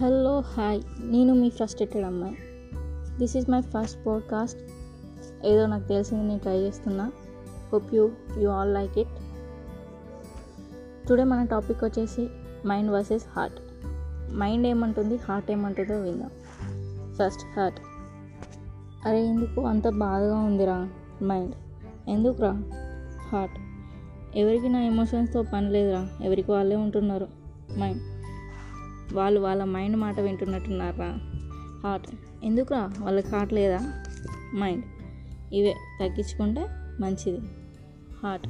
[0.00, 2.36] Hello hi నేను మీ frustrated అమ్మాయి.
[3.18, 4.58] This is my first podcast
[5.44, 7.12] ఏదో నాకు తెలిసింది నేను ట్రై చేస్తున్నా.
[7.72, 9.08] Hope you you all like it
[11.08, 12.28] today మన టాపిక్ వచ్చేసి
[12.66, 13.60] మైండ్ వర్సెస్ హార్ట్
[14.34, 16.30] మైండ్ ఏమంటుంది హార్ట్ ఏమంటుందో విందాం.
[17.14, 17.80] ఫస్ట్ హార్ట్
[19.06, 20.88] అరే ఎందుకు అంత బాధగా ఉందిరా
[21.22, 21.54] మైండ్
[22.08, 22.52] ఎందుకురా
[23.32, 23.58] హార్ట్
[24.38, 26.08] ఎవరికి నా ఎమోషన్స్తో పని లేదురా?
[26.22, 27.28] ఎవరికి వాళ్ళే ఉంటున్నారు
[27.78, 28.19] మైండ్
[29.14, 31.18] వాళ్ళు వాళ్ళ మైండ్ మాట వింటున్నట్టున్నారా?
[31.82, 32.06] హార్ట్
[32.44, 32.90] ఎందుకురా?
[32.98, 34.02] వాళ్ళకి హార్ట్ లేదా?
[34.56, 34.84] మైండ్
[35.52, 35.74] ఇవే.
[36.00, 36.66] తగ్గించుకుంటే
[37.00, 37.40] మంచిది.
[38.22, 38.46] హార్ట్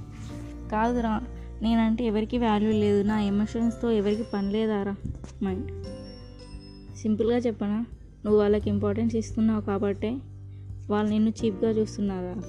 [0.72, 1.20] కాదురా.
[1.62, 3.02] నేనంటే ఎవరికి వాల్యూ లేదు.
[3.02, 4.96] నా ఎమోషన్స్తో ఎవరికి పని లేదారా?
[5.44, 5.86] మైండ్
[6.96, 7.86] సింపుల్గా చెప్పనా?
[8.24, 10.18] నువ్వు వాళ్ళకి ఇంపార్టెన్స్ ఇస్తున్నావు కాబట్టే
[10.90, 12.42] వాళ్ళు నిన్ను చీప్గా చూస్తున్నారా?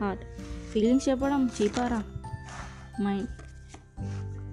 [0.00, 0.24] హార్ట్
[0.72, 2.04] ఫీలింగ్స్ చెప్పడం చీపారా
[3.02, 3.28] మైండ్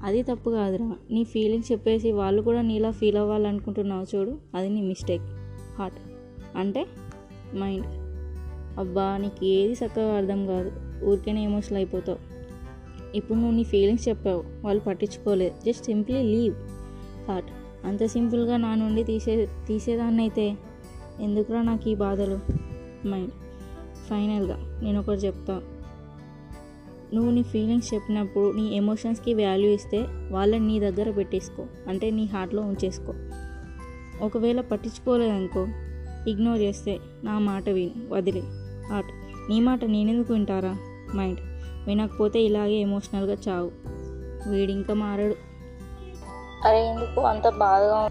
[0.03, 0.95] అది తప్పు కాదురా.
[1.11, 4.37] నీ ఫీలింగ్స్ చెప్పేసి వాళ్ళు కూడా నీలా ఫీల్ అవ్వాలనుకుంటున్నావు చూడు.
[4.55, 5.21] అది నీ మిస్టేక్
[5.79, 5.97] హార్ట్
[6.57, 6.85] అంటే
[7.55, 7.85] మైండ్
[8.79, 10.71] అబ్బా నీకు ఏది చక్కగా అర్థం కాదు.
[11.05, 12.17] ఊరికేనే ఎమోషనల్ అయిపోతావు.
[13.15, 14.43] ఇప్పుడు నువ్వు నీ ఫీలింగ్స్ చెప్పావు.
[14.61, 15.55] వాళ్ళు పట్టించుకోలేదు.
[15.65, 16.55] జస్ట్ సింప్లీ లీవ్
[17.27, 17.49] హార్ట్
[17.85, 20.57] అంత సింపుల్గా నా నుండి తీసే తీసేదాన్ని అయితే
[21.19, 22.39] ఎందుకురా నాకు ఈ బాధలు?
[23.07, 23.31] మైండ్
[24.09, 25.80] ఫైనల్గా నేను ఒకటి చెప్తాను
[27.13, 31.65] నువ్వు నీ ఫీలింగ్స్ చెప్పినప్పుడు నీ ఎమోషన్స్కి వాల్యూ ఇస్తే వాళ్ళని నీ దగ్గర పెట్టేసుకో.
[31.87, 33.13] అంటే నీ హార్ట్లో ఉంచేసుకో.
[34.25, 35.67] ఒకవేళ పట్టించుకోలేదనుకో
[36.27, 38.41] ఇగ్నోర్ చేస్తే నా మాట విని వదిలే.
[38.89, 39.11] హార్ట్
[39.49, 40.77] నీ మాట నేనెందుకు వింటారా?
[41.15, 41.39] మైండ్
[41.87, 43.71] వినకపోతే ఇలాగే ఎమోషనల్గా చావు.
[44.49, 45.35] వీడింకా మారడు.
[46.67, 48.07] అరే ఎందుకు అంత బాధగా